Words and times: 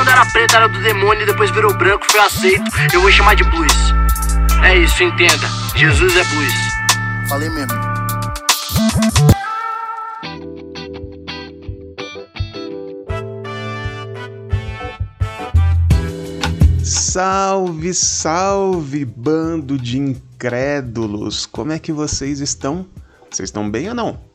quando 0.00 0.08
era 0.08 0.24
preto 0.24 0.56
era 0.56 0.66
do 0.66 0.80
demônio 0.80 1.24
e 1.24 1.26
depois 1.26 1.50
virou 1.50 1.74
branco, 1.74 2.10
foi 2.10 2.20
aceito. 2.20 2.64
Eu 2.90 3.02
vou 3.02 3.10
chamar 3.10 3.36
de 3.36 3.44
blues. 3.44 3.70
É 4.64 4.78
isso, 4.78 5.02
entenda. 5.02 5.46
Jesus 5.76 6.16
é 6.16 6.24
blues. 6.24 6.54
Falei 7.28 7.50
mesmo. 7.50 7.78
Salve, 16.82 17.92
salve, 17.92 19.04
bando 19.04 19.76
de 19.76 19.98
incrédulos! 19.98 21.44
Como 21.44 21.72
é 21.72 21.78
que 21.78 21.92
vocês 21.92 22.40
estão? 22.40 22.86
Vocês 23.30 23.50
estão 23.50 23.70
bem 23.70 23.90
ou 23.90 23.94
não? 23.94 24.29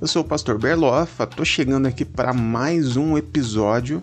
Eu 0.00 0.06
sou 0.06 0.22
o 0.22 0.24
pastor 0.24 0.58
Berlofa, 0.58 1.26
tô 1.26 1.44
chegando 1.44 1.86
aqui 1.86 2.04
para 2.04 2.32
mais 2.32 2.96
um 2.96 3.16
episódio 3.18 4.02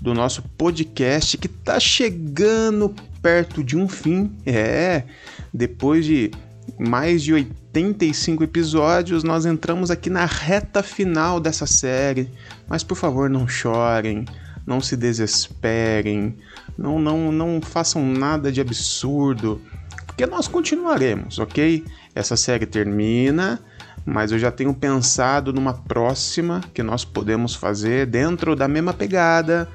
do 0.00 0.12
nosso 0.14 0.42
podcast 0.56 1.38
que 1.38 1.48
tá 1.48 1.78
chegando 1.80 2.94
perto 3.22 3.62
de 3.62 3.76
um 3.76 3.88
fim. 3.88 4.30
É, 4.44 5.04
depois 5.52 6.04
de 6.04 6.30
mais 6.78 7.22
de 7.22 7.32
85 7.32 8.44
episódios, 8.44 9.22
nós 9.22 9.46
entramos 9.46 9.90
aqui 9.90 10.10
na 10.10 10.24
reta 10.24 10.82
final 10.82 11.40
dessa 11.40 11.66
série. 11.66 12.30
Mas 12.68 12.82
por 12.82 12.96
favor, 12.96 13.30
não 13.30 13.46
chorem, 13.46 14.24
não 14.66 14.80
se 14.80 14.96
desesperem, 14.96 16.36
não, 16.76 16.98
não, 16.98 17.30
não 17.30 17.60
façam 17.62 18.04
nada 18.04 18.50
de 18.50 18.60
absurdo, 18.60 19.62
porque 20.06 20.26
nós 20.26 20.48
continuaremos, 20.48 21.38
ok? 21.38 21.84
Essa 22.14 22.36
série 22.36 22.66
termina, 22.66 23.60
mas 24.04 24.32
eu 24.32 24.38
já 24.38 24.50
tenho 24.50 24.74
pensado 24.74 25.52
numa 25.52 25.74
próxima 25.74 26.60
que 26.74 26.82
nós 26.82 27.04
podemos 27.04 27.54
fazer 27.54 28.06
dentro 28.06 28.54
da 28.54 28.68
mesma 28.68 28.92
pegada, 28.92 29.68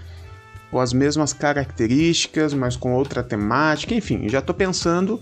com 0.72 0.80
as 0.80 0.94
mesmas 0.94 1.34
características, 1.34 2.54
mas 2.54 2.78
com 2.78 2.94
outra 2.94 3.22
temática, 3.22 3.94
enfim, 3.94 4.30
já 4.30 4.40
estou 4.40 4.56
pensando. 4.56 5.22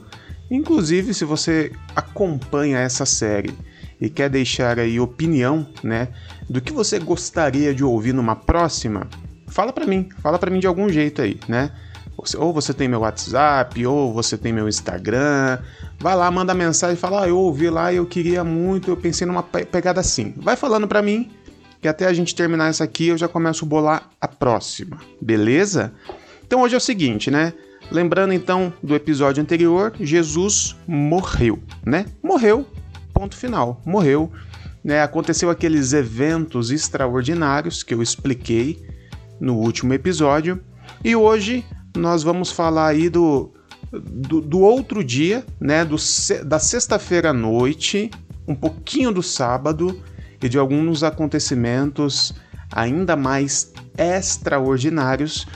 Inclusive, 0.50 1.14
se 1.14 1.26
você 1.26 1.72
acompanha 1.96 2.80
essa 2.80 3.06
série 3.06 3.54
e 4.00 4.10
quer 4.10 4.30
deixar 4.30 4.80
aí 4.80 5.00
opinião, 5.00 5.68
né, 5.84 6.10
do 6.50 6.62
que 6.62 6.72
você 6.72 7.00
gostaria 7.00 7.74
de 7.74 7.84
ouvir 7.84 8.14
numa 8.14 8.36
próxima, 8.36 9.08
fala 9.48 9.74
para 9.74 9.86
mim, 9.86 10.10
fala 10.20 10.38
para 10.38 10.52
mim 10.52 10.60
de 10.60 10.68
algum 10.68 10.90
jeito 10.90 11.22
aí, 11.22 11.40
né? 11.48 11.72
Ou 12.38 12.54
você 12.54 12.74
tem 12.74 12.88
meu 12.88 13.02
WhatsApp, 13.02 13.86
ou 13.86 14.14
você 14.14 14.38
tem 14.38 14.52
meu 14.52 14.68
Instagram. 14.68 15.60
Vai 16.00 16.16
lá, 16.16 16.30
manda 16.30 16.54
mensagem, 16.54 16.96
fala: 16.96 17.24
ah, 17.24 17.28
eu 17.28 17.38
ouvi 17.38 17.70
lá, 17.70 17.94
eu 17.94 18.06
queria 18.06 18.44
muito, 18.44 18.90
eu 18.90 18.98
pensei 18.98 19.26
numa 19.26 19.44
pegada 19.44 20.00
assim. 20.00 20.34
Vai 20.38 20.56
falando 20.56 20.88
para 20.88 21.02
mim, 21.02 21.32
que 21.82 21.88
até 21.88 22.06
a 22.06 22.14
gente 22.14 22.36
terminar 22.36 22.70
essa 22.70 22.84
aqui 22.84 23.08
eu 23.08 23.18
já 23.18 23.28
começo 23.28 23.66
a 23.66 23.68
bolar 23.68 24.10
a 24.20 24.28
próxima, 24.28 24.98
beleza? 25.22 25.94
Então 26.46 26.62
hoje 26.62 26.76
é 26.76 26.78
o 26.78 26.82
seguinte, 26.82 27.30
né? 27.32 27.54
Lembrando 27.92 28.34
então 28.34 28.72
do 28.84 28.96
episódio 28.96 29.42
anterior, 29.42 29.94
Jesus 30.00 30.76
morreu, 30.88 31.60
né? 31.86 32.06
Morreu, 32.22 32.66
ponto 33.14 33.36
final, 33.36 33.82
morreu. 33.86 34.32
Né? 34.84 35.02
Aconteceu 35.02 35.50
aqueles 35.50 35.94
eventos 35.94 36.72
extraordinários 36.72 37.84
que 37.84 37.94
eu 37.94 38.02
expliquei 38.02 38.80
no 39.40 39.56
último 39.56 39.94
episódio. 39.94 40.62
E 41.04 41.16
hoje 41.16 41.66
nós 41.96 42.24
vamos 42.24 42.52
falar 42.52 42.88
aí 42.88 43.10
do, 43.10 43.52
do, 43.92 44.42
do 44.42 44.60
outro 44.60 45.04
dia, 45.04 45.46
né? 45.60 45.84
Do, 45.84 45.96
da 46.46 46.60
sexta-feira 46.60 47.30
à 47.30 47.34
noite, 47.34 48.10
um 48.48 48.56
pouquinho 48.56 49.12
do 49.12 49.24
sábado 49.24 50.02
e 50.42 50.48
de 50.48 50.58
alguns 50.58 51.04
acontecimentos 51.04 52.34
ainda 52.72 53.16
mais 53.16 53.74
extraordinários 53.98 55.48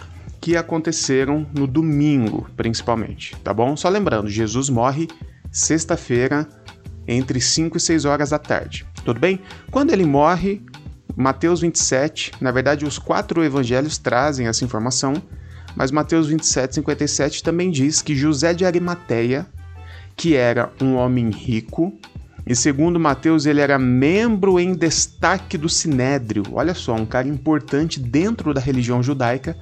que 0.41 0.57
aconteceram 0.57 1.47
no 1.53 1.65
domingo, 1.65 2.49
principalmente, 2.57 3.35
tá 3.37 3.53
bom? 3.53 3.77
Só 3.77 3.87
lembrando, 3.87 4.29
Jesus 4.29 4.69
morre 4.69 5.07
sexta-feira 5.51 6.47
entre 7.07 7.39
5 7.39 7.77
e 7.77 7.79
6 7.79 8.05
horas 8.05 8.31
da 8.31 8.39
tarde. 8.39 8.85
Tudo 9.05 9.19
bem? 9.19 9.39
Quando 9.71 9.91
ele 9.91 10.05
morre, 10.05 10.61
Mateus 11.15 11.61
27, 11.61 12.33
na 12.41 12.51
verdade, 12.51 12.85
os 12.85 12.97
quatro 12.97 13.43
evangelhos 13.43 13.97
trazem 13.97 14.47
essa 14.47 14.65
informação, 14.65 15.13
mas 15.75 15.91
Mateus 15.91 16.27
27, 16.27 16.75
57 16.75 17.43
também 17.43 17.71
diz 17.71 18.01
que 18.01 18.15
José 18.15 18.53
de 18.53 18.65
Arimateia, 18.65 19.45
que 20.15 20.35
era 20.35 20.71
um 20.81 20.95
homem 20.95 21.29
rico, 21.29 21.97
e 22.45 22.55
segundo 22.55 22.99
Mateus, 22.99 23.45
ele 23.45 23.61
era 23.61 23.79
membro 23.79 24.59
em 24.59 24.73
destaque 24.73 25.57
do 25.57 25.69
Sinédrio. 25.69 26.43
Olha 26.51 26.73
só, 26.73 26.93
um 26.93 27.05
cara 27.05 27.27
importante 27.27 28.01
dentro 28.01 28.53
da 28.53 28.59
religião 28.59 29.01
judaica. 29.01 29.57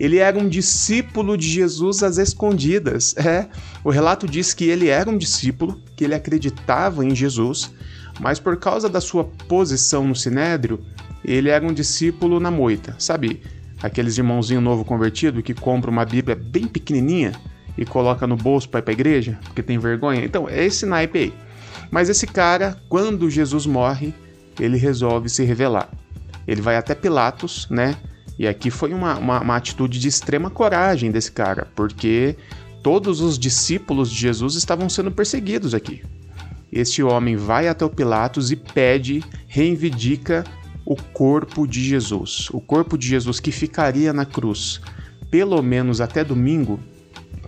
Ele 0.00 0.16
era 0.16 0.38
um 0.38 0.48
discípulo 0.48 1.36
de 1.36 1.46
Jesus 1.46 2.02
às 2.02 2.16
escondidas. 2.16 3.14
É, 3.18 3.48
o 3.84 3.90
relato 3.90 4.26
diz 4.26 4.54
que 4.54 4.64
ele 4.64 4.88
era 4.88 5.10
um 5.10 5.18
discípulo, 5.18 5.80
que 5.94 6.04
ele 6.04 6.14
acreditava 6.14 7.04
em 7.04 7.14
Jesus, 7.14 7.70
mas 8.18 8.40
por 8.40 8.56
causa 8.56 8.88
da 8.88 9.00
sua 9.00 9.24
posição 9.46 10.08
no 10.08 10.16
sinédrio, 10.16 10.80
ele 11.22 11.50
era 11.50 11.64
um 11.64 11.72
discípulo 11.72 12.40
na 12.40 12.50
moita, 12.50 12.96
sabe? 12.98 13.42
Aqueles 13.82 14.16
irmãozinho 14.16 14.60
novo 14.60 14.84
convertido 14.84 15.42
que 15.42 15.52
compra 15.52 15.90
uma 15.90 16.04
Bíblia 16.04 16.36
bem 16.36 16.66
pequenininha 16.66 17.32
e 17.76 17.84
coloca 17.84 18.26
no 18.26 18.36
bolso 18.36 18.68
para 18.68 18.80
ir 18.80 18.82
para 18.82 18.92
a 18.92 18.94
igreja, 18.94 19.38
porque 19.44 19.62
tem 19.62 19.78
vergonha. 19.78 20.24
Então, 20.24 20.48
é 20.48 20.64
esse 20.64 20.86
naipe 20.86 21.18
aí. 21.18 21.34
Mas 21.90 22.08
esse 22.08 22.26
cara, 22.26 22.76
quando 22.88 23.28
Jesus 23.28 23.66
morre, 23.66 24.14
ele 24.60 24.76
resolve 24.76 25.28
se 25.28 25.42
revelar. 25.44 25.88
Ele 26.46 26.60
vai 26.60 26.76
até 26.76 26.94
Pilatos, 26.94 27.66
né? 27.70 27.96
E 28.38 28.46
aqui 28.46 28.70
foi 28.70 28.92
uma, 28.92 29.18
uma, 29.18 29.40
uma 29.40 29.56
atitude 29.56 29.98
de 29.98 30.08
extrema 30.08 30.50
coragem 30.50 31.10
desse 31.10 31.30
cara, 31.30 31.68
porque 31.74 32.36
todos 32.82 33.20
os 33.20 33.38
discípulos 33.38 34.10
de 34.10 34.16
Jesus 34.16 34.54
estavam 34.54 34.88
sendo 34.88 35.10
perseguidos 35.10 35.74
aqui. 35.74 36.02
Este 36.72 37.02
homem 37.02 37.36
vai 37.36 37.68
até 37.68 37.84
o 37.84 37.90
Pilatos 37.90 38.50
e 38.50 38.56
pede, 38.56 39.22
reivindica 39.46 40.44
o 40.92 40.96
corpo 41.12 41.66
de 41.66 41.82
Jesus. 41.82 42.48
O 42.52 42.60
corpo 42.60 42.98
de 42.98 43.06
Jesus 43.06 43.40
que 43.40 43.50
ficaria 43.50 44.12
na 44.12 44.24
cruz 44.26 44.80
pelo 45.32 45.62
menos 45.62 46.02
até 46.02 46.22
domingo, 46.22 46.78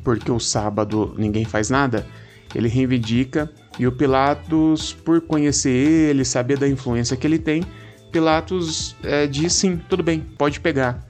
porque 0.03 0.32
o 0.32 0.41
sábado 0.41 1.15
ninguém 1.19 1.44
faz 1.44 1.69
nada, 1.69 2.06
ele 2.54 2.66
reivindica 2.66 3.53
e 3.78 3.87
o 3.87 3.93
Pilatos, 3.93 4.94
por 4.94 5.21
conhecer 5.21 5.69
ele, 5.69 6.25
saber 6.25 6.59
da 6.59 6.66
influência 6.66 7.15
que 7.15 7.27
ele 7.27 7.38
tem, 7.38 7.62
Pilatos 8.10 8.97
é, 9.03 9.27
diz 9.27 9.53
sim, 9.53 9.77
tudo 9.77 10.03
bem, 10.03 10.21
pode 10.21 10.60
pegar. 10.60 11.06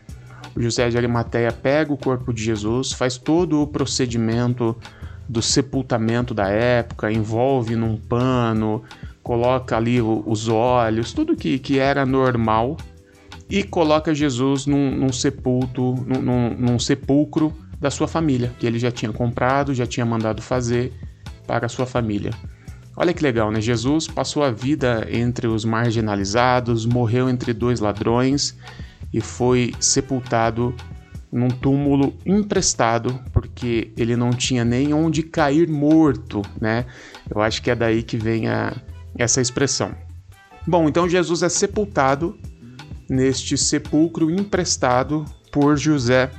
O 0.57 0.61
José 0.61 0.89
de 0.89 0.97
Arimateia 0.97 1.53
pega 1.53 1.93
o 1.93 1.97
corpo 1.97 2.33
de 2.33 2.43
Jesus, 2.43 2.93
faz 2.93 3.17
todo 3.17 3.63
o 3.63 3.67
procedimento 3.69 4.77
do 5.29 5.41
sepultamento 5.41 6.35
da 6.35 6.49
época, 6.49 7.13
envolve 7.13 7.77
num 7.77 7.97
pano, 7.97 8.83
coloca 9.25 9.75
ali 9.75 10.01
os 10.03 10.49
olhos, 10.49 11.13
tudo 11.13 11.35
que, 11.35 11.59
que 11.59 11.79
era 11.79 12.05
normal, 12.05 12.77
e 13.49 13.65
coloca 13.65 14.15
Jesus 14.15 14.67
num, 14.67 14.91
num 14.91 15.13
sepulto, 15.13 15.95
num, 16.07 16.51
num, 16.51 16.79
sepulcro 16.79 17.53
da 17.81 17.91
sua 17.91 18.07
família, 18.07 18.53
que 18.59 18.67
ele 18.67 18.79
já 18.79 18.91
tinha 18.91 19.13
comprado, 19.13 19.75
já 19.75 19.87
tinha 19.87 20.05
mandado 20.05 20.43
fazer 20.43 20.93
para 21.47 21.67
a 21.67 21.69
sua 21.69 21.87
família. 21.87 22.31
Olha 22.97 23.13
que 23.13 23.23
legal, 23.23 23.51
né? 23.51 23.61
Jesus 23.61 24.07
passou 24.07 24.45
a 24.45 24.51
vida 24.51 25.07
entre 25.11 25.47
os 25.47 25.65
marginalizados, 25.65 26.87
morreu 26.87 27.29
entre 27.29 27.53
dois 27.53 27.81
ladrões 27.81 28.57
e 29.13 29.21
foi 29.21 29.75
sepultado 29.81 30.75
num 31.33 31.49
túmulo 31.49 32.15
emprestado, 32.25 33.19
porque 33.33 33.91
ele 33.97 34.17
não 34.17 34.31
tinha 34.31 34.65
nem 34.65 34.93
onde 34.95 35.23
cair 35.23 35.69
morto, 35.69 36.43
né? 36.61 36.85
Eu 37.29 37.41
acho 37.41 37.61
que 37.61 37.71
é 37.71 37.75
daí 37.75 38.03
que 38.03 38.17
vem 38.17 38.47
a, 38.49 38.73
essa 39.17 39.41
expressão. 39.41 39.95
Bom, 40.67 40.89
então 40.89 41.09
Jesus 41.09 41.43
é 41.43 41.49
sepultado 41.49 42.39
neste 43.09 43.57
sepulcro 43.57 44.31
emprestado 44.31 45.25
por 45.53 45.77
José 45.77 46.31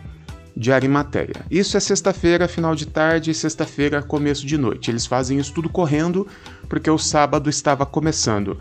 de 0.56 0.72
Arimateia. 0.72 1.46
Isso 1.52 1.76
é 1.76 1.80
sexta-feira, 1.80 2.48
final 2.48 2.76
de 2.76 2.88
tarde, 2.88 3.32
e 3.32 3.34
sexta-feira, 3.34 4.02
começo 4.02 4.46
de 4.46 4.58
noite. 4.58 4.90
Eles 4.90 5.06
fazem 5.06 5.38
isso 5.38 5.54
tudo 5.54 5.70
correndo 5.70 6.28
porque 6.70 6.90
o 6.90 6.98
sábado 6.98 7.50
estava 7.50 7.86
começando. 7.86 8.58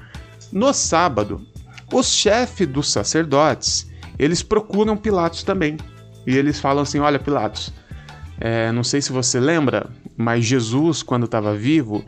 No 0.52 0.72
sábado, 0.72 1.46
os 1.92 2.12
chefes 2.12 2.66
dos 2.66 2.90
sacerdotes, 2.90 3.90
eles 4.18 4.42
procuram 4.42 4.96
Pilatos 4.96 5.42
também 5.42 5.76
e 6.26 6.36
eles 6.36 6.60
falam 6.60 6.82
assim: 6.82 6.98
Olha, 6.98 7.18
Pilatos, 7.18 7.72
é, 8.40 8.72
não 8.72 8.82
sei 8.82 9.00
se 9.00 9.12
você 9.12 9.38
lembra, 9.38 9.88
mas 10.16 10.44
Jesus, 10.44 11.02
quando 11.02 11.24
estava 11.24 11.54
vivo, 11.54 12.04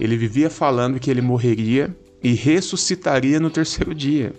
ele 0.00 0.16
vivia 0.16 0.48
falando 0.48 0.98
que 0.98 1.10
ele 1.10 1.20
morreria 1.20 1.94
e 2.22 2.32
ressuscitaria 2.32 3.38
no 3.38 3.50
terceiro 3.50 3.94
dia. 3.94 4.32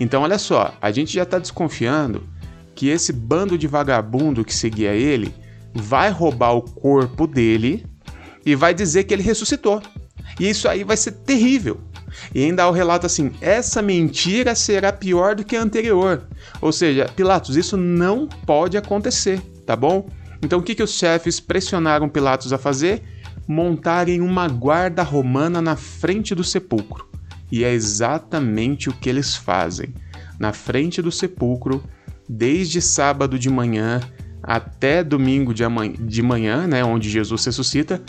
Então, 0.00 0.22
olha 0.22 0.38
só, 0.38 0.74
a 0.82 0.90
gente 0.90 1.14
já 1.14 1.22
está 1.22 1.38
desconfiando 1.38 2.28
que 2.74 2.88
esse 2.88 3.12
bando 3.12 3.56
de 3.56 3.66
vagabundo 3.66 4.44
que 4.44 4.54
seguia 4.54 4.92
ele 4.92 5.32
vai 5.72 6.10
roubar 6.10 6.52
o 6.52 6.62
corpo 6.62 7.26
dele 7.26 7.86
e 8.44 8.54
vai 8.54 8.74
dizer 8.74 9.04
que 9.04 9.14
ele 9.14 9.22
ressuscitou. 9.22 9.80
E 10.38 10.50
isso 10.50 10.68
aí 10.68 10.84
vai 10.84 10.96
ser 10.96 11.12
terrível. 11.12 11.80
E 12.34 12.42
ainda 12.42 12.64
há 12.64 12.68
o 12.68 12.72
relato 12.72 13.06
assim: 13.06 13.32
essa 13.40 13.80
mentira 13.80 14.54
será 14.54 14.92
pior 14.92 15.34
do 15.34 15.44
que 15.44 15.56
a 15.56 15.62
anterior. 15.62 16.26
Ou 16.60 16.72
seja, 16.72 17.10
Pilatos, 17.14 17.56
isso 17.56 17.76
não 17.76 18.26
pode 18.26 18.76
acontecer, 18.76 19.40
tá 19.64 19.76
bom? 19.76 20.08
Então 20.42 20.58
o 20.58 20.62
que, 20.62 20.74
que 20.74 20.82
os 20.82 20.92
chefes 20.92 21.40
pressionaram 21.40 22.08
Pilatos 22.08 22.52
a 22.52 22.58
fazer? 22.58 23.02
Montarem 23.46 24.20
uma 24.20 24.48
guarda 24.48 25.02
romana 25.02 25.60
na 25.60 25.76
frente 25.76 26.34
do 26.34 26.44
sepulcro. 26.44 27.06
E 27.50 27.64
é 27.64 27.72
exatamente 27.72 28.88
o 28.88 28.92
que 28.92 29.08
eles 29.08 29.36
fazem. 29.36 29.94
Na 30.38 30.52
frente 30.52 31.00
do 31.00 31.12
sepulcro, 31.12 31.82
desde 32.28 32.80
sábado 32.80 33.38
de 33.38 33.48
manhã 33.48 34.00
até 34.42 35.02
domingo 35.02 35.52
de, 35.52 35.64
de 36.00 36.22
manhã, 36.22 36.66
né, 36.66 36.84
onde 36.84 37.10
Jesus 37.10 37.44
ressuscita, 37.44 38.02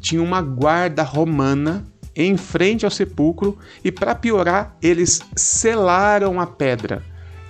tinha 0.00 0.22
uma 0.22 0.42
guarda 0.42 1.02
romana 1.02 1.84
em 2.16 2.36
frente 2.36 2.84
ao 2.84 2.90
sepulcro 2.90 3.58
e, 3.82 3.90
para 3.90 4.14
piorar, 4.14 4.76
eles 4.82 5.20
selaram 5.34 6.40
a 6.40 6.46
pedra. 6.46 7.02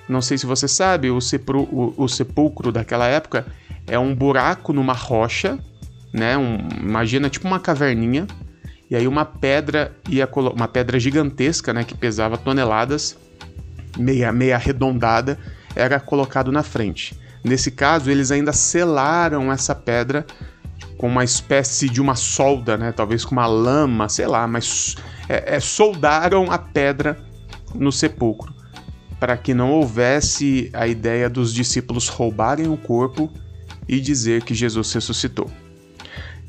Não 0.09 0.21
sei 0.21 0.37
se 0.37 0.47
você 0.47 0.69
sabe, 0.69 1.11
o, 1.11 1.19
o, 1.19 1.95
o 1.97 2.09
sepulcro 2.09 2.71
daquela 2.71 3.07
época 3.07 3.47
é 3.87 3.99
um 3.99 4.15
buraco 4.15 4.73
numa 4.73 4.93
rocha, 4.93 5.59
né? 6.15 6.39
Um, 6.39 6.59
imagina 6.81 7.29
tipo 7.29 7.47
uma 7.47 7.59
caverninha. 7.59 8.27
E 8.89 8.95
aí 8.95 9.09
uma 9.09 9.25
pedra 9.25 9.93
ia 10.09 10.29
uma 10.55 10.69
pedra 10.69 11.01
gigantesca, 11.01 11.73
né, 11.73 11.83
que 11.83 11.97
pesava 11.97 12.39
toneladas, 12.39 13.17
meia 13.99 14.31
meia 14.31 14.55
arredondada, 14.55 15.39
era 15.75 15.99
colocado 15.99 16.53
na 16.53 16.63
frente. 16.63 17.19
Nesse 17.43 17.71
caso, 17.71 18.11
eles 18.11 18.31
ainda 18.31 18.53
selaram 18.53 19.53
essa 19.53 19.75
pedra 19.75 20.25
com 20.97 21.09
uma 21.09 21.25
espécie 21.25 21.89
de 21.89 22.01
uma 22.01 22.15
solda, 22.15 22.77
né? 22.77 22.93
Talvez 22.93 23.25
com 23.25 23.33
uma 23.33 23.47
lama, 23.47 24.09
sei 24.09 24.27
lá, 24.27 24.47
mas 24.47 24.97
é, 25.29 25.57
é, 25.57 25.61
soldaram 25.61 26.51
a 26.51 26.59
pedra 26.59 27.19
no 27.75 27.91
sepulcro 27.91 28.55
para 29.19 29.37
que 29.37 29.53
não 29.53 29.73
houvesse 29.73 30.71
a 30.73 30.87
ideia 30.87 31.29
dos 31.29 31.53
discípulos 31.53 32.09
roubarem 32.09 32.69
o 32.69 32.77
corpo 32.77 33.31
e 33.89 34.01
dizer 34.01 34.43
que 34.43 34.55
Jesus 34.55 34.93
ressuscitou. 34.93 35.51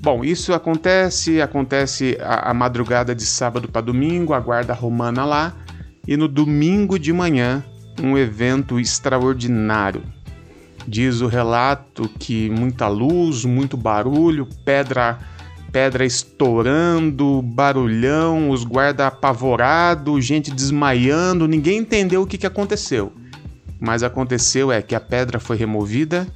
Bom, 0.06 0.24
isso 0.24 0.54
acontece, 0.54 1.42
acontece 1.42 2.16
a, 2.22 2.52
a 2.52 2.54
madrugada 2.54 3.16
de 3.16 3.26
sábado 3.26 3.68
para 3.68 3.82
domingo, 3.82 4.36
a 4.36 4.40
guarda 4.40 4.72
romana 4.72 5.26
lá, 5.26 5.56
e 6.08 6.16
no 6.16 6.28
domingo 6.28 7.00
de 7.00 7.12
manhã, 7.12 7.64
um 8.00 8.16
evento 8.16 8.80
extraordinário. 8.80 10.04
Diz 10.88 11.22
o 11.22 11.28
relato 11.28 12.08
que 12.20 12.52
muita 12.52 12.88
luz, 12.88 13.46
muito 13.46 13.76
barulho, 13.76 14.48
pedra 14.64 15.18
pedra 15.72 16.06
estourando, 16.06 17.42
barulhão, 17.42 18.52
os 18.52 18.64
guardas 18.64 19.08
apavorados, 19.08 20.24
gente 20.24 20.52
desmaiando, 20.52 21.48
ninguém 21.48 21.80
entendeu 21.80 22.22
o 22.22 22.28
que, 22.28 22.38
que 22.38 22.46
aconteceu. 22.46 23.12
Mas 23.80 24.04
aconteceu 24.04 24.72
é 24.72 24.84
que 24.84 24.94
a 24.94 25.00
pedra 25.00 25.40
foi 25.40 25.58
removida 25.58 26.28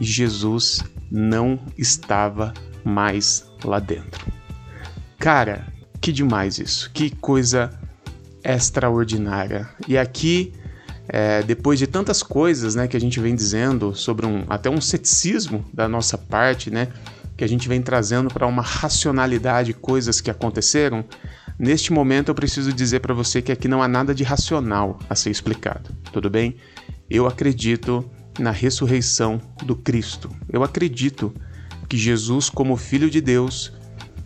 e 0.00 0.04
Jesus 0.04 0.84
não 1.10 1.58
estava 1.76 2.54
mais 2.84 3.44
lá 3.64 3.78
dentro. 3.78 4.26
Cara, 5.18 5.66
que 6.00 6.12
demais 6.12 6.58
isso, 6.58 6.90
que 6.92 7.10
coisa 7.10 7.70
extraordinária. 8.42 9.68
E 9.86 9.98
aqui, 9.98 10.52
é, 11.08 11.42
depois 11.42 11.78
de 11.78 11.86
tantas 11.86 12.22
coisas 12.22 12.74
né, 12.74 12.88
que 12.88 12.96
a 12.96 13.00
gente 13.00 13.20
vem 13.20 13.34
dizendo 13.34 13.94
sobre 13.94 14.26
um, 14.26 14.44
até 14.48 14.70
um 14.70 14.80
ceticismo 14.80 15.64
da 15.72 15.88
nossa 15.88 16.16
parte, 16.16 16.70
né, 16.70 16.88
que 17.36 17.44
a 17.44 17.48
gente 17.48 17.68
vem 17.68 17.80
trazendo 17.82 18.28
para 18.28 18.46
uma 18.46 18.62
racionalidade 18.62 19.72
coisas 19.74 20.20
que 20.20 20.30
aconteceram, 20.30 21.04
neste 21.58 21.92
momento 21.92 22.28
eu 22.28 22.34
preciso 22.34 22.72
dizer 22.72 23.00
para 23.00 23.14
você 23.14 23.42
que 23.42 23.52
aqui 23.52 23.68
não 23.68 23.82
há 23.82 23.88
nada 23.88 24.14
de 24.14 24.24
racional 24.24 24.98
a 25.08 25.14
ser 25.14 25.30
explicado, 25.30 25.90
tudo 26.12 26.30
bem? 26.30 26.56
Eu 27.08 27.26
acredito 27.26 28.08
na 28.38 28.50
ressurreição 28.50 29.40
do 29.64 29.74
Cristo. 29.74 30.30
Eu 30.50 30.62
acredito 30.62 31.34
que 31.90 31.96
Jesus, 31.96 32.48
como 32.48 32.76
Filho 32.76 33.10
de 33.10 33.20
Deus, 33.20 33.72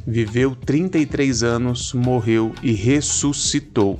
viveu 0.07 0.55
33 0.55 1.43
anos, 1.43 1.95
morreu 1.95 2.55
e 2.63 2.73
ressuscitou. 2.73 3.99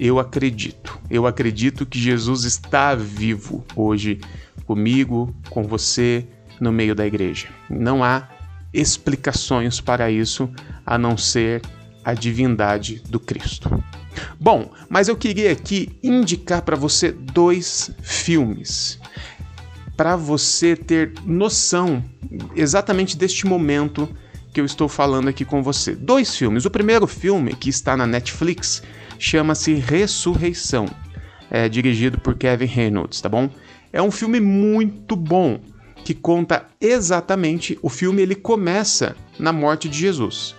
Eu 0.00 0.18
acredito. 0.18 0.98
Eu 1.10 1.26
acredito 1.26 1.84
que 1.84 1.98
Jesus 1.98 2.44
está 2.44 2.94
vivo 2.94 3.62
hoje 3.76 4.18
comigo, 4.64 5.36
com 5.50 5.62
você, 5.62 6.26
no 6.58 6.72
meio 6.72 6.94
da 6.94 7.06
igreja. 7.06 7.48
Não 7.68 8.02
há 8.02 8.30
explicações 8.72 9.78
para 9.78 10.10
isso 10.10 10.48
a 10.86 10.96
não 10.96 11.18
ser 11.18 11.60
a 12.02 12.14
divindade 12.14 13.02
do 13.10 13.20
Cristo. 13.20 13.70
Bom, 14.40 14.72
mas 14.88 15.08
eu 15.08 15.16
queria 15.16 15.52
aqui 15.52 15.98
indicar 16.02 16.62
para 16.62 16.76
você 16.76 17.12
dois 17.12 17.90
filmes 18.02 18.98
para 20.02 20.16
você 20.16 20.74
ter 20.74 21.12
noção 21.24 22.04
exatamente 22.56 23.16
deste 23.16 23.46
momento 23.46 24.08
que 24.52 24.60
eu 24.60 24.64
estou 24.64 24.88
falando 24.88 25.28
aqui 25.28 25.44
com 25.44 25.62
você. 25.62 25.94
Dois 25.94 26.34
filmes. 26.34 26.64
O 26.64 26.70
primeiro 26.72 27.06
filme, 27.06 27.54
que 27.54 27.70
está 27.70 27.96
na 27.96 28.04
Netflix, 28.04 28.82
chama-se 29.16 29.74
Ressurreição, 29.74 30.86
é 31.48 31.68
dirigido 31.68 32.18
por 32.18 32.34
Kevin 32.34 32.64
Reynolds, 32.64 33.20
tá 33.20 33.28
bom? 33.28 33.48
É 33.92 34.02
um 34.02 34.10
filme 34.10 34.40
muito 34.40 35.14
bom 35.14 35.60
que 36.04 36.14
conta 36.14 36.66
exatamente 36.80 37.78
o 37.80 37.88
filme 37.88 38.22
ele 38.22 38.34
começa 38.34 39.14
na 39.38 39.52
morte 39.52 39.88
de 39.88 39.96
Jesus 39.96 40.56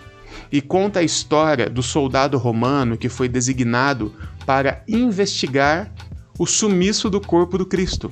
e 0.50 0.62
conta 0.62 1.00
a 1.00 1.04
história 1.04 1.68
do 1.68 1.82
soldado 1.82 2.38
romano 2.38 2.96
que 2.96 3.10
foi 3.10 3.28
designado 3.28 4.10
para 4.46 4.82
investigar 4.88 5.92
o 6.38 6.46
sumiço 6.46 7.10
do 7.10 7.20
corpo 7.20 7.58
do 7.58 7.66
Cristo. 7.66 8.10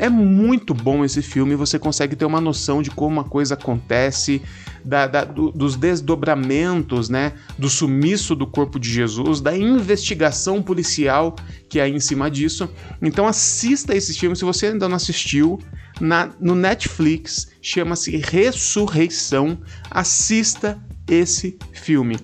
É 0.00 0.08
muito 0.08 0.72
bom 0.72 1.04
esse 1.04 1.20
filme, 1.20 1.54
você 1.54 1.78
consegue 1.78 2.16
ter 2.16 2.24
uma 2.24 2.40
noção 2.40 2.80
de 2.80 2.90
como 2.90 3.16
uma 3.16 3.24
coisa 3.24 3.52
acontece, 3.52 4.40
da, 4.82 5.06
da, 5.06 5.24
do, 5.24 5.52
dos 5.52 5.76
desdobramentos, 5.76 7.10
né, 7.10 7.34
do 7.58 7.68
sumiço 7.68 8.34
do 8.34 8.46
corpo 8.46 8.80
de 8.80 8.90
Jesus, 8.90 9.42
da 9.42 9.54
investigação 9.54 10.62
policial 10.62 11.36
que 11.68 11.78
há 11.78 11.86
em 11.86 12.00
cima 12.00 12.30
disso. 12.30 12.66
Então 13.02 13.28
assista 13.28 13.94
esse 13.94 14.14
filme, 14.18 14.34
se 14.34 14.42
você 14.42 14.68
ainda 14.68 14.88
não 14.88 14.96
assistiu, 14.96 15.58
na, 16.00 16.30
no 16.40 16.54
Netflix, 16.54 17.50
chama-se 17.60 18.16
Ressurreição. 18.16 19.58
Assista 19.90 20.82
esse 21.06 21.58
filme. 21.74 22.16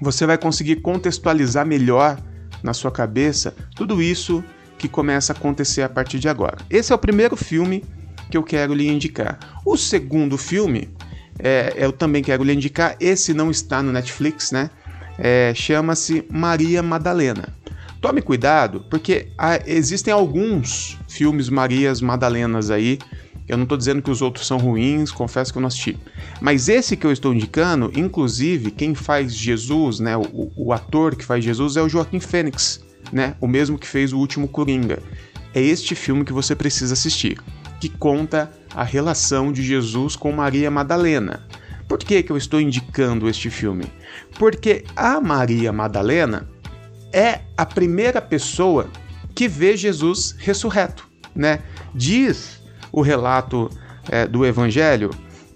Você 0.00 0.24
vai 0.24 0.38
conseguir 0.38 0.76
contextualizar 0.76 1.66
melhor 1.66 2.18
na 2.62 2.72
sua 2.72 2.90
cabeça 2.90 3.54
tudo 3.76 4.00
isso 4.00 4.42
que 4.78 4.88
começa 4.88 5.32
a 5.32 5.36
acontecer 5.36 5.82
a 5.82 5.88
partir 5.88 6.18
de 6.18 6.28
agora. 6.28 6.58
Esse 6.68 6.92
é 6.92 6.94
o 6.94 6.98
primeiro 6.98 7.36
filme 7.36 7.84
que 8.30 8.36
eu 8.36 8.42
quero 8.42 8.74
lhe 8.74 8.88
indicar. 8.88 9.38
O 9.64 9.76
segundo 9.76 10.36
filme, 10.36 10.90
é, 11.38 11.72
eu 11.76 11.92
também 11.92 12.22
quero 12.22 12.42
lhe 12.42 12.52
indicar, 12.52 12.96
esse 13.00 13.32
não 13.32 13.50
está 13.50 13.82
no 13.82 13.92
Netflix, 13.92 14.50
né? 14.50 14.70
É, 15.18 15.52
Chama-se 15.54 16.24
Maria 16.30 16.82
Madalena. 16.82 17.48
Tome 18.00 18.20
cuidado, 18.20 18.84
porque 18.90 19.28
há, 19.38 19.60
existem 19.66 20.12
alguns 20.12 20.98
filmes 21.08 21.48
Marias 21.48 22.00
Madalenas 22.00 22.70
aí. 22.70 22.98
Eu 23.48 23.56
não 23.56 23.64
estou 23.64 23.78
dizendo 23.78 24.02
que 24.02 24.10
os 24.10 24.20
outros 24.20 24.46
são 24.46 24.58
ruins, 24.58 25.10
confesso 25.10 25.52
que 25.52 25.58
eu 25.58 25.62
não 25.62 25.68
assisti. 25.68 25.98
Mas 26.40 26.68
esse 26.68 26.96
que 26.96 27.06
eu 27.06 27.12
estou 27.12 27.32
indicando, 27.32 27.92
inclusive, 27.94 28.70
quem 28.70 28.94
faz 28.94 29.34
Jesus, 29.34 30.00
né, 30.00 30.16
o, 30.16 30.50
o 30.56 30.72
ator 30.72 31.14
que 31.14 31.24
faz 31.24 31.44
Jesus 31.44 31.76
é 31.76 31.82
o 31.82 31.88
Joaquim 31.88 32.20
Fênix 32.20 32.83
né? 33.12 33.36
O 33.40 33.46
mesmo 33.46 33.78
que 33.78 33.86
fez 33.86 34.12
o 34.12 34.18
último 34.18 34.48
Coringa. 34.48 35.02
É 35.54 35.60
este 35.60 35.94
filme 35.94 36.24
que 36.24 36.32
você 36.32 36.54
precisa 36.54 36.94
assistir, 36.94 37.40
que 37.80 37.88
conta 37.88 38.50
a 38.74 38.82
relação 38.82 39.52
de 39.52 39.62
Jesus 39.62 40.16
com 40.16 40.32
Maria 40.32 40.70
Madalena. 40.70 41.46
Por 41.88 41.98
que, 41.98 42.22
que 42.22 42.32
eu 42.32 42.36
estou 42.36 42.60
indicando 42.60 43.28
este 43.28 43.50
filme? 43.50 43.84
Porque 44.38 44.84
a 44.96 45.20
Maria 45.20 45.72
Madalena 45.72 46.48
é 47.12 47.42
a 47.56 47.64
primeira 47.64 48.20
pessoa 48.20 48.88
que 49.34 49.46
vê 49.46 49.76
Jesus 49.76 50.34
ressurreto, 50.38 51.08
né? 51.34 51.60
Diz 51.94 52.62
o 52.90 53.00
relato 53.02 53.70
é, 54.08 54.26
do 54.26 54.44
Evangelho 54.44 55.10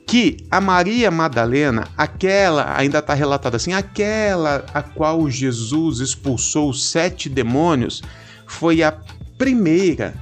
que 0.08 0.38
a 0.50 0.58
Maria 0.58 1.10
Madalena, 1.10 1.86
aquela, 1.94 2.74
ainda 2.74 3.00
está 3.00 3.12
relatada 3.12 3.58
assim, 3.58 3.74
aquela 3.74 4.64
a 4.72 4.82
qual 4.82 5.28
Jesus 5.28 6.00
expulsou 6.00 6.72
sete 6.72 7.28
demônios, 7.28 8.02
foi 8.46 8.82
a 8.82 8.90
primeira 9.36 10.14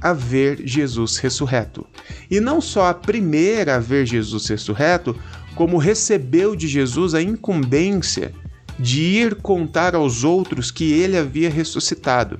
a 0.00 0.14
ver 0.14 0.66
Jesus 0.66 1.18
ressurreto. 1.18 1.86
E 2.30 2.40
não 2.40 2.58
só 2.58 2.86
a 2.86 2.94
primeira 2.94 3.76
a 3.76 3.78
ver 3.78 4.06
Jesus 4.06 4.48
ressurreto, 4.48 5.14
como 5.54 5.76
recebeu 5.76 6.56
de 6.56 6.66
Jesus 6.66 7.14
a 7.14 7.20
incumbência 7.20 8.32
de 8.78 9.02
ir 9.02 9.34
contar 9.34 9.94
aos 9.94 10.24
outros 10.24 10.70
que 10.70 10.90
ele 10.90 11.18
havia 11.18 11.50
ressuscitado. 11.50 12.38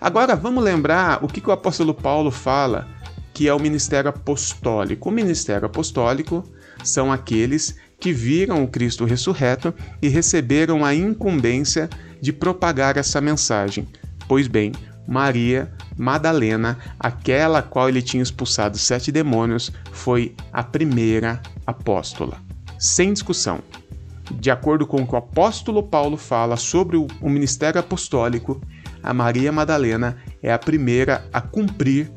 Agora 0.00 0.34
vamos 0.34 0.64
lembrar 0.64 1.22
o 1.22 1.28
que, 1.28 1.40
que 1.42 1.50
o 1.50 1.52
apóstolo 1.52 1.92
Paulo 1.92 2.30
fala 2.30 2.88
que 3.40 3.48
é 3.48 3.54
o 3.54 3.58
ministério 3.58 4.10
apostólico. 4.10 5.08
O 5.08 5.12
ministério 5.12 5.64
apostólico 5.64 6.44
são 6.84 7.10
aqueles 7.10 7.74
que 7.98 8.12
viram 8.12 8.62
o 8.62 8.68
Cristo 8.68 9.06
ressurreto 9.06 9.72
e 10.02 10.08
receberam 10.08 10.84
a 10.84 10.94
incumbência 10.94 11.88
de 12.20 12.34
propagar 12.34 12.98
essa 12.98 13.18
mensagem. 13.18 13.88
Pois 14.28 14.46
bem, 14.46 14.72
Maria 15.08 15.72
Madalena, 15.96 16.78
aquela 16.98 17.62
qual 17.62 17.88
ele 17.88 18.02
tinha 18.02 18.22
expulsado 18.22 18.76
sete 18.76 19.10
demônios, 19.10 19.72
foi 19.90 20.36
a 20.52 20.62
primeira 20.62 21.40
apóstola. 21.66 22.36
Sem 22.78 23.10
discussão. 23.10 23.60
De 24.32 24.50
acordo 24.50 24.86
com 24.86 25.00
o 25.00 25.06
que 25.06 25.14
o 25.14 25.18
apóstolo 25.18 25.82
Paulo 25.82 26.18
fala 26.18 26.58
sobre 26.58 26.98
o 26.98 27.08
ministério 27.22 27.80
apostólico, 27.80 28.60
a 29.02 29.14
Maria 29.14 29.50
Madalena 29.50 30.18
é 30.42 30.52
a 30.52 30.58
primeira 30.58 31.24
a 31.32 31.40
cumprir 31.40 32.12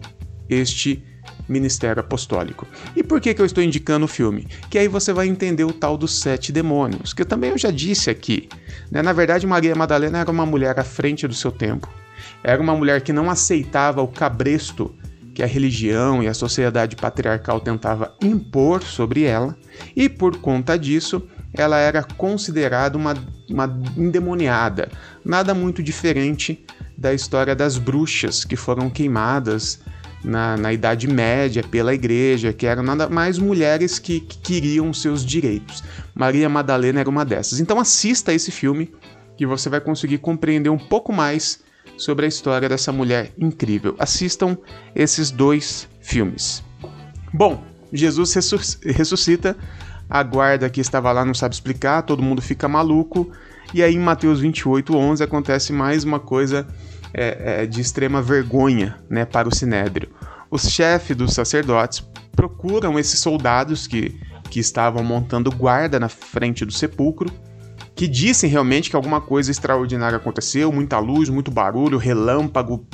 este 0.50 1.13
ministério 1.48 2.00
apostólico. 2.00 2.68
E 2.96 3.04
por 3.04 3.20
que, 3.20 3.34
que 3.34 3.42
eu 3.42 3.46
estou 3.46 3.64
indicando 3.64 4.06
o 4.06 4.08
filme? 4.08 4.48
Que 4.70 4.78
aí 4.78 4.88
você 4.88 5.12
vai 5.12 5.28
entender 5.28 5.64
o 5.64 5.74
tal 5.74 5.98
dos 5.98 6.20
sete 6.20 6.52
demônios, 6.52 7.14
que 7.14 7.26
também 7.26 7.52
eu 7.52 7.58
já 7.58 7.72
disse 7.72 8.10
aqui. 8.10 8.50
Né? 8.92 9.02
Na 9.02 9.14
verdade, 9.14 9.46
Maria 9.46 9.76
Madalena 9.76 10.20
era 10.20 10.32
uma 10.32 10.46
mulher 10.46 10.80
à 10.80 10.84
frente 10.84 11.28
do 11.28 11.34
seu 11.34 11.52
tempo. 11.52 11.90
Era 12.44 12.62
uma 12.62 12.76
mulher 12.76 13.02
que 13.02 13.14
não 13.14 13.30
aceitava 13.30 14.02
o 14.02 14.08
cabresto 14.08 14.96
que 15.34 15.42
a 15.42 15.48
religião 15.48 16.22
e 16.22 16.28
a 16.28 16.34
sociedade 16.34 16.96
patriarcal 16.96 17.60
tentava 17.60 18.16
impor 18.22 18.84
sobre 18.84 19.24
ela, 19.24 19.58
e 19.96 20.08
por 20.08 20.38
conta 20.38 20.78
disso, 20.78 21.28
ela 21.54 21.78
era 21.78 22.04
considerada 22.04 22.98
uma, 22.98 23.16
uma 23.50 23.82
endemoniada, 23.98 24.90
nada 25.26 25.54
muito 25.54 25.82
diferente 25.82 26.64
da 26.96 27.14
história 27.14 27.56
das 27.56 27.78
bruxas 27.78 28.46
que 28.46 28.56
foram 28.56 28.90
queimadas 28.90 29.82
na, 30.24 30.56
na 30.58 30.72
Idade 30.72 31.08
Média 31.08 31.64
pela 31.64 31.94
igreja, 31.94 32.54
que 32.54 32.66
eram 32.66 32.84
nada 32.84 33.10
mais 33.10 33.38
mulheres 33.38 34.00
que, 34.00 34.20
que 34.20 34.38
queriam 34.38 34.94
seus 34.94 35.26
direitos. 35.26 35.84
Maria 36.16 36.48
Madalena 36.48 37.00
era 37.00 37.10
uma 37.10 37.26
dessas. 37.26 37.60
Então 37.60 37.80
assista 37.80 38.34
esse 38.34 38.52
filme 38.52 38.92
que 39.36 39.46
você 39.46 39.70
vai 39.70 39.82
conseguir 39.82 40.20
compreender 40.20 40.70
um 40.70 40.78
pouco 40.78 41.12
mais 41.12 41.60
sobre 41.98 42.26
a 42.26 42.30
história 42.30 42.70
dessa 42.70 42.92
mulher 42.92 43.32
incrível. 43.38 43.96
Assistam 44.00 44.58
esses 44.96 45.32
dois 45.32 45.88
filmes. 46.00 46.64
Bom, 47.34 47.64
Jesus 47.92 48.34
ressuscita, 48.84 49.58
a 50.10 50.24
guarda 50.24 50.70
que 50.70 50.82
estava 50.82 51.12
lá 51.12 51.26
não 51.26 51.34
sabe 51.34 51.56
explicar, 51.56 52.04
todo 52.04 52.24
mundo 52.24 52.42
fica 52.42 52.68
maluco, 52.68 53.32
e 53.74 53.82
aí 53.82 53.96
em 53.96 54.00
Mateus 54.00 54.40
28, 54.40 54.96
11 54.96 55.24
acontece 55.24 55.74
mais 55.74 56.04
uma 56.04 56.20
coisa 56.20 56.68
é, 57.14 57.64
é, 57.64 57.66
de 57.66 57.80
extrema 57.82 58.22
vergonha 58.22 58.98
né, 59.10 59.26
para 59.26 59.48
o 59.48 59.56
Sinédrio. 59.56 60.10
Os 60.50 60.70
chefes 60.70 61.16
dos 61.16 61.34
sacerdotes 61.34 62.04
procuram 62.36 62.98
esses 62.98 63.20
soldados 63.20 63.88
que, 63.88 64.20
que 64.50 64.60
estavam 64.60 65.04
montando 65.04 65.52
guarda 65.52 66.00
na 66.00 66.10
frente 66.10 66.66
do 66.66 66.72
sepulcro 66.72 67.32
que 67.96 68.08
dissem 68.08 68.50
realmente 68.50 68.90
que 68.90 68.96
alguma 68.96 69.22
coisa 69.22 69.52
extraordinária 69.52 70.18
aconteceu, 70.18 70.72
muita 70.72 71.00
luz, 71.00 71.30
muito 71.30 71.52
barulho, 71.52 71.98
relâmpago, 71.98 72.86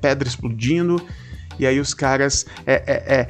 pedra 0.00 0.28
explodindo, 0.28 1.04
e 1.58 1.66
aí 1.66 1.78
os 1.80 1.92
caras 1.92 2.46
é, 2.66 2.74
é, 2.86 3.14
é, 3.14 3.28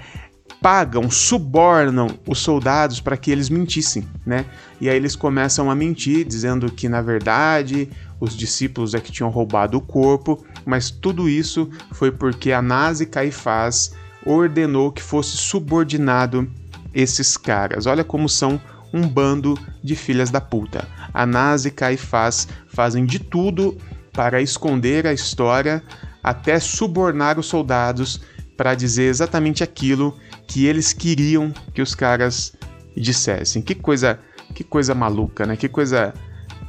pagam, 0.62 1.11
subornam 1.11 2.07
os 2.26 2.38
soldados 2.38 3.00
para 3.00 3.16
que 3.16 3.33
eles 3.33 3.50
mentissem, 3.50 4.07
né? 4.25 4.47
E 4.81 4.88
aí 4.88 4.97
eles 4.97 5.16
começam 5.16 5.69
a 5.69 5.75
mentir, 5.75 6.25
dizendo 6.25 6.71
que 6.71 6.88
na 6.88 7.02
verdade 7.02 7.90
os 8.21 8.37
discípulos 8.37 8.95
é 8.95 9.00
que 9.00 9.11
tinham 9.11 9.28
roubado 9.28 9.76
o 9.76 9.81
corpo, 9.81 10.47
mas 10.64 10.90
tudo 10.90 11.28
isso 11.28 11.69
foi 11.90 12.12
porque 12.12 12.52
Anás 12.52 13.00
e 13.00 13.07
Caifás 13.07 13.92
ordenou 14.25 14.92
que 14.92 15.02
fosse 15.02 15.37
subordinado 15.37 16.49
esses 16.95 17.37
caras. 17.37 17.87
Olha 17.87 18.04
como 18.04 18.28
são 18.28 18.61
um 18.95 19.09
bando 19.09 19.59
de 19.83 19.97
filhas 19.97 20.31
da 20.31 20.40
puta. 20.40 20.87
Anás 21.12 21.64
e 21.64 21.71
Caifás 21.73 22.47
fazem 22.69 23.04
de 23.04 23.19
tudo 23.19 23.76
para 24.12 24.40
esconder 24.40 25.07
a 25.07 25.12
história, 25.12 25.83
até 26.23 26.61
subornar 26.61 27.38
os 27.40 27.47
soldados 27.47 28.21
para 28.57 28.75
dizer 28.75 29.04
exatamente 29.04 29.64
aquilo 29.64 30.16
que 30.53 30.67
eles 30.67 30.93
queriam 30.93 31.51
que 31.73 31.81
os 31.81 31.95
caras 31.95 32.53
dissessem. 32.95 33.63
Que 33.63 33.75
coisa, 33.75 34.19
que 34.55 34.63
coisa 34.63 34.95
maluca, 34.95 35.47
né? 35.47 35.57
Que 35.57 35.67
coisa, 35.67 36.13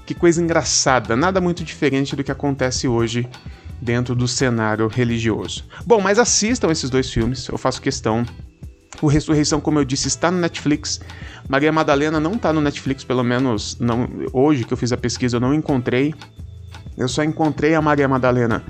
que 0.06 0.14
coisa 0.14 0.42
engraçada. 0.42 1.18
Nada 1.18 1.42
muito 1.42 1.66
diferente 1.66 2.16
do 2.16 2.24
que 2.24 2.32
acontece 2.32 2.88
hoje 2.88 3.28
dentro 3.82 4.16
do 4.16 4.26
cenário 4.26 4.88
religioso. 4.88 5.66
Bom, 5.86 6.00
mas 6.00 6.18
assistam 6.18 6.72
esses 6.72 6.90
dois 6.90 7.12
filmes. 7.12 7.50
Eu 7.50 7.58
faço 7.58 7.82
questão 7.82 8.26
o 9.02 9.08
Ressurreição, 9.08 9.60
como 9.60 9.80
eu 9.80 9.84
disse, 9.84 10.08
está 10.08 10.32
no 10.32 10.38
Netflix. 10.38 11.02
Maria 11.50 11.74
Madalena 11.74 12.22
não 12.22 12.36
está 12.36 12.54
no 12.54 12.62
Netflix, 12.62 13.04
pelo 13.04 13.22
menos 13.22 13.78
não, 13.82 14.08
hoje 14.32 14.64
que 14.64 14.72
eu 14.72 14.78
fiz 14.78 14.94
a 14.94 14.98
pesquisa 14.98 15.36
eu 15.36 15.42
não 15.42 15.54
encontrei. 15.54 16.16
Eu 16.96 17.10
só 17.10 17.22
encontrei 17.22 17.76
a 17.76 17.82
Maria 17.82 18.08
Madalena 18.08 18.64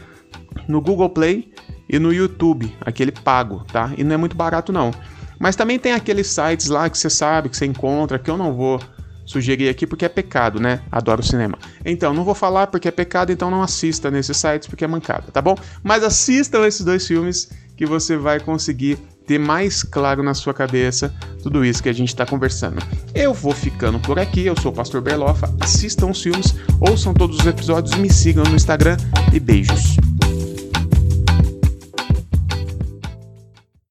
no 0.67 0.81
Google 0.81 1.11
Play 1.11 1.53
e 1.93 1.99
no 1.99 2.11
YouTube, 2.11 2.75
aquele 2.81 3.11
pago, 3.11 3.63
tá? 3.71 3.91
E 3.95 4.03
não 4.03 4.15
é 4.15 4.17
muito 4.17 4.35
barato 4.35 4.73
não. 4.73 4.91
Mas 5.37 5.55
também 5.55 5.77
tem 5.77 5.93
aqueles 5.93 6.25
sites 6.25 6.67
lá 6.67 6.89
que 6.89 6.97
você 6.97 7.07
sabe, 7.07 7.49
que 7.49 7.55
você 7.55 7.67
encontra, 7.67 8.17
que 8.17 8.31
eu 8.31 8.35
não 8.35 8.51
vou 8.51 8.81
sugerir 9.23 9.69
aqui 9.69 9.85
porque 9.85 10.03
é 10.03 10.09
pecado, 10.09 10.59
né? 10.59 10.81
Adoro 10.91 11.21
cinema. 11.21 11.55
Então, 11.85 12.11
não 12.11 12.23
vou 12.23 12.33
falar 12.33 12.65
porque 12.65 12.87
é 12.87 12.91
pecado, 12.91 13.31
então 13.31 13.51
não 13.51 13.61
assista 13.61 14.09
nesses 14.09 14.35
sites 14.35 14.67
porque 14.67 14.83
é 14.83 14.87
mancada, 14.87 15.31
tá 15.31 15.39
bom? 15.39 15.55
Mas 15.83 16.03
assistam 16.03 16.65
esses 16.65 16.83
dois 16.83 17.05
filmes 17.05 17.51
que 17.77 17.85
você 17.85 18.17
vai 18.17 18.39
conseguir 18.39 18.97
ter 19.27 19.37
mais 19.37 19.83
claro 19.83 20.23
na 20.23 20.33
sua 20.33 20.53
cabeça 20.53 21.13
tudo 21.43 21.63
isso 21.63 21.83
que 21.83 21.89
a 21.89 21.93
gente 21.93 22.09
está 22.09 22.25
conversando. 22.25 22.83
Eu 23.13 23.35
vou 23.35 23.53
ficando 23.53 23.99
por 23.99 24.17
aqui, 24.17 24.47
eu 24.47 24.59
sou 24.59 24.71
o 24.71 24.75
Pastor 24.75 24.99
Berlofa, 24.99 25.53
assistam 25.61 26.07
os 26.07 26.23
filmes, 26.23 26.55
ouçam 26.81 27.13
todos 27.13 27.37
os 27.39 27.45
episódios, 27.45 27.95
me 27.95 28.11
sigam 28.11 28.43
no 28.43 28.55
Instagram 28.55 28.97
e 29.31 29.39
beijos. 29.39 29.95